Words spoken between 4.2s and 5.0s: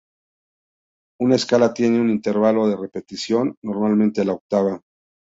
la octava.